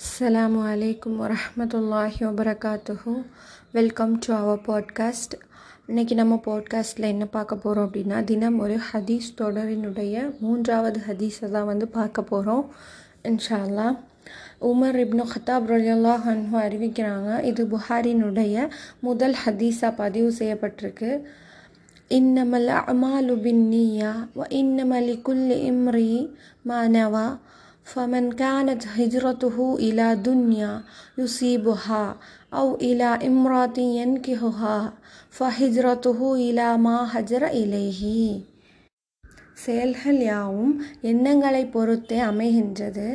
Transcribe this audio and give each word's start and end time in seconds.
அஸ்லாம் 0.00 0.54
வலைக்கம் 0.56 1.16
வரமத்துல்லாஹி 1.20 2.24
வபரகாத்துஹூ 2.24 3.22
வெல்கம் 3.72 4.18
டு 4.26 4.34
அவர் 4.34 4.58
பாட்காஸ்ட் 4.66 5.34
இன்றைக்கி 5.88 6.14
நம்ம 6.14 6.40
பாட்காஸ்ட்டில் 6.44 7.08
என்ன 7.08 7.26
பார்க்க 7.26 7.56
போகிறோம் 7.56 7.90
அப்படின்னா 7.92 8.24
தினம் 8.24 8.58
ஒரு 8.58 8.78
ஹதீஸ் 8.92 9.28
தொடரினுடைய 9.38 10.38
மூன்றாவது 10.40 11.00
ஹதீஸை 11.08 11.50
தான் 11.50 11.64
வந்து 11.64 11.88
பார்க்க 11.88 12.22
போகிறோம் 12.22 12.74
இன்ஷா 13.24 13.50
அல்லாஹ் 13.50 13.98
உமர் 14.60 14.98
இப்னு 15.04 15.26
ஹத்தாப் 15.34 15.68
ரலியல்லாஹு 15.68 16.26
அன்ஹு 16.26 16.58
அறிவிக்கிறாங்க 16.58 17.42
இது 17.42 17.66
புகாரினுடைய 17.66 18.70
முதல் 19.00 19.36
ஹதீஸாக 19.46 19.94
பதிவு 19.96 20.32
செய்யப்பட்டிருக்கு. 20.38 21.22
இன்னமல் 22.08 22.82
அமாலு 22.86 23.40
பின் 23.40 23.68
நீயா 23.68 24.28
இன்னமலி 24.36 25.22
குல்லி 25.22 25.70
இம்ரி 25.70 26.32
மானவா 26.68 27.38
فمن 27.85 28.31
كانت 28.33 28.81
هجرته 28.87 29.57
إلى 29.75 30.15
دنيا 30.15 30.81
يصيبها 31.17 32.05
أو 32.53 32.75
إلى 32.77 33.09
امرأة 33.27 33.77
ينكحها 33.77 34.93
فهجرته 35.29 36.19
إلى 36.35 36.67
ما 36.77 36.97
هجر 37.13 37.43
إليه 37.59 38.03
செயல்கள் 39.65 40.17
யாவும் 40.21 40.73
எண்ணங்களை 41.01 41.61
பொறுத்தே 41.65 42.17
அமைகின்றது 42.21 43.05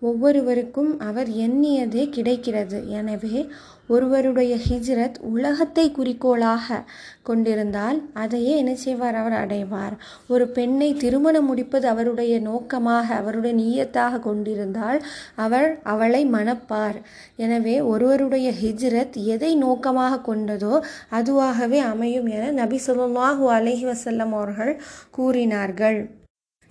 ஒவ்வொருவருக்கும் 0.00 0.92
அவர் 1.00 1.30
எண்ணியதே 1.44 2.04
கிடைக்கிறது 2.08 2.78
எனவே 2.90 3.40
ஒருவருடைய 3.89 4.55
ஹிஜ்ரத் 4.67 5.17
உலகத்தை 5.21 5.91
குறிக்கோளாக 5.91 6.77
கொண்டிருந்தால் 7.23 7.97
அதையே 8.13 8.57
என்ன 8.57 8.75
செய்வார்? 8.75 9.15
அவர் 9.15 9.35
அடைவார். 9.43 9.95
ஒரு 10.27 10.47
பெண்ணை 10.47 10.93
திருமணம் 10.93 11.45
முடிப்பது 11.45 11.87
அவருடைய 11.87 12.39
நோக்கமாக 12.39 13.15
அவருடைய 13.15 13.53
நீயத்தாக 13.57 14.19
கொண்டிருந்தால் 14.19 14.99
அவர் 15.35 15.79
அவளை 15.83 16.23
மணப்பார். 16.27 16.97
எனவே 17.35 17.81
ஒருவருடைய 17.81 18.49
ஹிஜ்ரத் 18.61 19.17
எதை 19.35 19.55
நோக்கமாக 19.55 20.21
கொண்டதோ 20.29 20.75
அதுவாகவே 21.11 21.81
அமையும் 21.91 22.27
என 22.27 22.51
நபி 22.51 22.79
சொல்லாஹு 22.87 23.45
அலஹி 23.59 23.85
வசல்லம் 23.91 24.33
அவர்கள் 24.39 24.81
கூறினார்கள். 25.11 26.22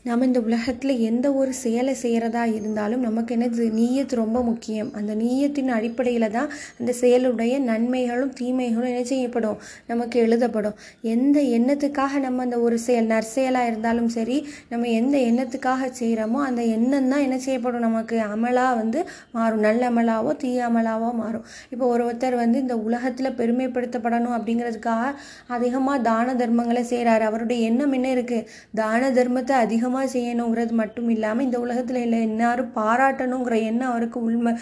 நம்ம 0.07 0.27
இந்த 0.29 0.41
உலகத்தில் 0.47 1.03
எந்த 1.09 1.27
ஒரு 1.41 1.53
செயலை 1.61 1.93
செய்கிறதா 2.01 2.45
இருந்தாலும் 2.55 3.03
நமக்கு 3.07 3.33
என்னது 3.35 3.67
நீயத்து 3.77 4.15
ரொம்ப 4.21 4.39
முக்கியம். 4.49 4.89
அந்த 4.99 5.13
நீயத்தின் 5.21 5.71
அடிப்படையில் 5.77 6.27
தான் 6.37 6.49
அந்த 6.79 6.93
செயலுடைய 7.01 7.55
நன்மைகளும் 7.69 8.33
தீமைகளும் 8.41 8.89
என்ன 8.93 9.03
செய்யப்படும்? 9.11 9.59
நமக்கு 9.91 10.17
எழுதப்படும். 10.25 10.75
எந்த 11.13 11.37
எண்ணத்துக்காக 11.59 12.23
நம்ம 12.25 12.43
அந்த 12.47 12.59
ஒரு 12.67 12.79
செயல் 12.87 13.11
நற்செயலாக 13.13 13.69
இருந்தாலும் 13.71 14.11
சரி 14.17 14.39
நம்ம 14.73 14.89
எந்த 15.01 15.17
எண்ணத்துக்காக 15.29 15.91
செய்கிறோமோ 16.01 16.41
அந்த 16.49 16.65
எண்ணம் 16.77 17.09
தான் 17.13 17.25
என்ன 17.27 17.39
செய்யப்படும்? 17.47 17.87
நமக்கு 17.89 18.19
அமலாக 18.33 18.73
வந்து 18.81 19.01
மாறும். 19.37 19.63
நல்ல 19.69 19.93
அமலாவோ 19.93 20.35
தீய 20.43 20.67
அமலாவோ 20.71 21.13
மாறும். 21.23 21.47
இப்போ 21.73 21.85
ஒருத்தர் 21.95 22.39
வந்து 22.43 22.59
இந்த 22.65 22.79
உலகத்தில் 22.89 23.37
பெருமைப்படுத்தப்படணும் 23.43 24.37
அப்படிங்கிறதுக்காக 24.39 25.15
அதிகமாக 25.59 26.05
தான 26.11 26.37
தர்மங்களை 26.43 26.85
செய்கிறாரு 26.93 27.27
அவருடைய 27.31 27.61
எண்ணம் 27.71 27.97
என்ன 28.01 28.11
இருக்குது 28.19 28.47
தான 28.83 29.15
தர்மத்தை 29.21 29.57
அதிகம் 29.65 29.91
அதிகமாக 29.93 30.13
செய்யணுங்கிறது 30.15 30.75
மட்டும் 30.81 31.09
இல்லாமல் 31.15 31.45
இந்த 31.47 31.59
உலகத்தில் 31.65 31.99
இல்லை 32.05 32.19
எல்லாரும் 32.29 32.71
பாராட்டணுங்கிற 32.79 33.55
எண்ணம் 33.71 33.91
அவருக்கு 33.93 34.19
உண்மை 34.29 34.53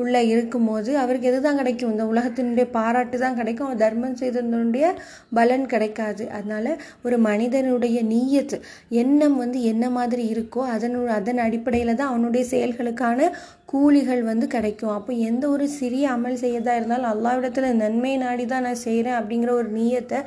உள்ளே 0.00 0.20
இருக்கும்போது 0.32 0.90
அவருக்கு 1.02 1.28
எது 1.30 1.40
தான் 1.46 1.58
கிடைக்கும்? 1.60 1.92
இந்த 1.94 2.04
உலகத்தினுடைய 2.12 2.66
பாராட்டு 2.76 3.16
தான் 3.24 3.36
கிடைக்கும். 3.40 3.68
அவர் 3.68 3.82
தர்மம் 3.84 4.16
செய்ததனுடைய 4.22 4.86
பலன் 5.38 5.66
கிடைக்காது. 5.72 6.24
அதனால் 6.36 6.70
ஒரு 7.06 7.18
மனிதனுடைய 7.28 7.98
நீயத்து 8.12 8.58
எண்ணம் 9.02 9.36
வந்து 9.42 9.60
என்ன 9.72 9.84
மாதிரி 9.98 10.24
இருக்கோ 10.34 10.62
அதனு 10.76 11.04
அதன் 11.18 11.44
அடிப்படையில் 11.46 11.98
தான் 12.00 12.12
அவனுடைய 12.12 12.44
செயல்களுக்கான 12.54 13.30
கூலிகள் 13.68 14.22
வந்து 14.28 14.46
கிடைக்கும். 14.54 14.94
அப்போ 14.96 15.12
எந்த 15.30 15.44
ஒரு 15.48 15.64
சிறிய 15.78 16.04
அமல் 16.10 16.40
செய்யதா 16.44 16.74
இருந்தாலும் 16.78 17.10
அல்லாவிடத்தில் 17.12 17.80
நன்மை 17.82 18.12
நாடி 18.16 18.46
தான் 18.46 18.66
நான் 18.68 18.84
செய்கிறேன் 18.86 19.18
அப்படிங்கிற 19.20 19.52
ஒரு 19.60 19.70
நீயத்தை 19.78 20.20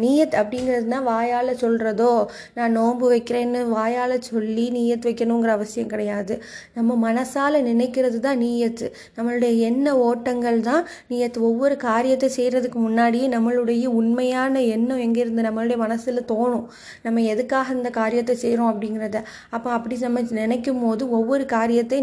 நீயத் 0.00 0.34
அப்படிங்கிறதுனா 0.40 0.98
வாயால் 1.02 1.50
சொல்கிறதோ 1.62 2.12
நான் 2.54 2.72
நோன்பு 2.72 3.06
வைக்கிறேன்னு 3.12 3.60
வாயால் 3.68 4.14
சொல்லி 4.28 4.64
நீயத் 4.76 5.06
வைக்கணுங்கிற 5.08 5.50
அவசியம் 5.56 5.90
கிடையாது. 5.90 6.34
நம்ம 6.74 6.96
மனசால் 7.06 7.58
நினைக்கிறது 7.68 8.18
தான் 8.18 8.40
நீயத்து. 8.44 8.86
நம்மளுடைய 9.16 9.52
எண்ண 9.68 9.96
ஓட்டங்கள் 10.06 10.60
தான் 10.60 10.82
நீயத்து. 11.10 11.40
ஒவ்வொரு 11.50 11.76
காரியத்தை 11.86 12.30
செய்கிறதுக்கு 12.38 12.80
முன்னாடியே 12.86 13.26
நம்மளுடைய 13.28 13.86
உண்மையான 14.00 14.62
எண்ணம் 14.76 15.02
எங்கேருந்து 15.06 15.46
நம்மளுடைய 15.48 15.78
மனசில் 15.84 16.22
தோணும். 16.32 16.66
நம்ம 17.02 17.24
எதுக்காக 17.34 17.74
இந்த 17.74 17.92
காரியத்தை 18.00 18.36
செய்கிறோம் 18.44 18.70
அப்படிங்கிறத. 18.72 19.20
அப்போ 19.50 19.68
அப்படி 19.70 19.96
நம்ம 19.98 20.24
நினைக்கும் 20.40 20.82
போது 20.86 21.02
ஒவ்வொரு 21.10 21.46
காரியத்தை 21.56 22.00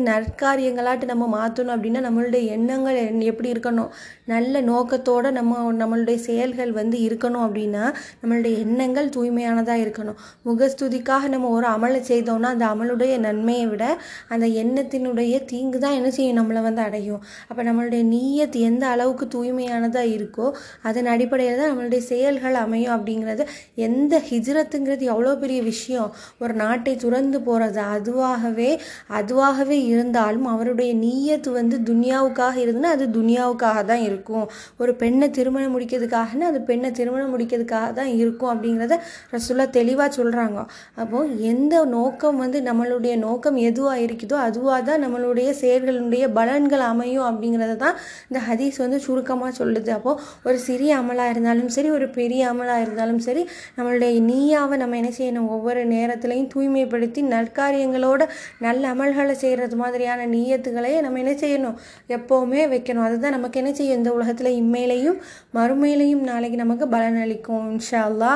காரியங்களாட்டு 0.55 1.05
நம்ம 1.05 1.25
மாற்றணும் 1.27 1.73
அப்படின்னா 1.75 2.01
நம்மளுடைய 2.07 2.43
எண்ணங்கள் 2.55 2.97
எப்படி 3.21 3.51
இருக்கணும்? 3.51 3.89
நல்ல 4.25 4.61
நோக்கத்தோடு 4.61 5.31
நம்ம 5.31 5.53
நம்மளுடைய 5.73 6.15
செயல்கள் 6.27 6.71
வந்து 6.71 6.97
இருக்கணும் 7.07 7.43
அப்படின்னா 7.45 7.83
நம்மளுடைய 8.21 8.53
எண்ணங்கள் 8.57 9.09
தூய்மையானதாக 9.09 9.83
இருக்கணும். 9.85 10.17
முகஸ்துதிக்காக 10.45 11.27
நம்ம 11.27 11.49
ஒரு 11.49 11.67
அமலை 11.67 11.99
செய்தோம்னா 12.11 12.49
அந்த 12.55 12.65
அமலுடைய 12.65 13.17
நன்மையை 13.17 13.65
விட 13.67 13.83
அந்த 14.27 14.45
எண்ணத்தினுடைய 14.63 15.45
தீங்கு 15.45 15.79
தான் 15.79 15.91
என்ன 15.91 16.09
செய்யும்? 16.11 16.39
நம்மளை 16.39 16.61
வந்து 16.61 16.81
அடையும். 16.81 17.21
அப்போ 17.47 17.61
நம்மளுடைய 17.63 18.03
நீயத் 18.13 18.57
எந்த 18.69 18.87
அளவுக்கு 18.87 19.27
தூய்மையானதாக 19.35 20.13
இருக்கோ 20.17 20.47
அதன் 20.81 21.05
அடிப்படையில் 21.05 21.57
தான் 21.57 21.71
நம்மளுடைய 21.71 21.97
செயல்கள் 22.11 22.53
அமையும் 22.55 22.95
அப்படிங்கிறது 22.97 23.43
எந்த 23.87 24.21
ஹிஜ்ரத்துங்கிறது 24.29 25.05
எவ்வளோ 25.13 25.35
பெரிய 25.35 25.61
விஷயம். 25.61 26.09
ஒரு 26.39 26.53
நாட்டை 26.53 26.95
துறந்து 26.95 27.41
போகிறது 27.41 27.81
அதுவாகவே 27.95 28.71
அதுவாகவே 29.19 29.77
இருந்தாலும் 29.85 30.44
அவருடைய 30.53 30.91
நீயத்து 31.03 31.49
வந்து 31.59 31.77
துனியாவுக்காக 31.89 32.55
இருந்ததுன்னா 32.63 32.91
அது 32.97 33.05
துனியாவுக்காக 33.17 33.79
தான் 33.91 34.03
இருக்கும். 34.09 34.45
ஒரு 34.81 34.91
பெண்ணை 35.01 35.27
திருமணம் 35.37 35.73
முடிக்கிறதுக்காகனா 35.75 36.47
அது 36.51 36.61
பெண்ணை 36.69 36.91
திருமணம் 36.99 37.31
முடிக்கிறதுக்காக 37.33 37.89
தான் 37.99 38.11
இருக்கும் 38.21 38.51
அப்படிங்கிறத 38.53 38.97
ரசுல்லா 39.33 39.65
தெளிவாக 39.79 40.09
சொல்கிறாங்க 40.17 40.59
அப்போது 41.01 41.39
எந்த 41.51 41.75
நோக்கம் 41.95 42.37
வந்து 42.43 42.61
நம்மளுடைய 42.69 43.13
நோக்கம் 43.25 43.57
எதுவாக 43.69 44.03
இருக்குதோ 44.05 44.37
அதுவாக 44.47 44.81
தான் 44.89 45.03
நம்மளுடைய 45.05 45.49
செயல்களுடைய 45.61 46.25
பலன்கள் 46.39 46.83
அமையும் 46.91 47.27
அப்படிங்கிறத 47.29 47.75
தான் 47.85 47.95
இந்த 48.29 48.39
ஹதீஸ் 48.49 48.77
வந்து 48.83 48.99
சுருக்கமாக 49.07 49.51
சொல்லுது. 49.61 49.89
அப்போது 49.97 50.21
ஒரு 50.47 50.57
சிறிய 50.67 50.91
அமலாக 51.01 51.33
இருந்தாலும் 51.33 51.71
சரி 51.75 51.89
ஒரு 51.97 52.07
பெரிய 52.19 52.41
அமலாக 52.51 52.83
இருந்தாலும் 52.85 53.21
சரி 53.27 53.43
நம்மளுடைய 53.77 54.13
நீயாவை 54.29 54.75
நம்ம 54.83 54.97
என்ன 55.01 55.11
செய்யணும்? 55.19 55.49
ஒவ்வொரு 55.55 55.81
நேரத்துலையும் 55.93 56.49
தூய்மைப்படுத்தி 56.53 57.21
நற்காரியங்களோட 57.33 58.21
நல்ல 58.65 58.83
அமல்களை 58.93 59.35
செய்கிறது 59.43 59.75
மாதிரியான 59.83 60.25
நீயத்துகளையே 60.35 61.01
நம்ம 61.01 61.19
என்ன 61.19 61.31
செய்யணும்? 61.31 61.75
எப்போவுமே 62.07 62.61
வைக்கணும். 62.73 63.03
அதுதான் 63.03 63.31
நமக்கு 63.31 63.59
என்ன 63.59 63.73
செய்யும்? 63.73 63.97
இந்த 63.97 64.13
உலகத்தில் 64.13 64.63
இம்மையிலையும் 64.63 65.19
மறுமையிலையும் 65.53 66.23
நாளைக்கு 66.31 66.57
நமக்கு 66.57 66.87
பலன் 66.87 67.21
அளிக்கும் 67.21 67.65
இன்ஷா 67.71 68.01
அல்லா 68.09 68.33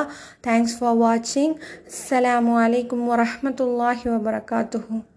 தேங்க்ஸ் 0.47 0.77
ஃபார் 0.79 0.97
வாட்சிங் 0.97 1.55
அஸ்லாம் 1.91 2.51
வலைக்கம் 2.59 3.07
வரமத்துல்லாஹி 3.11 4.07
வபரகாத்துஹூ 4.15 4.99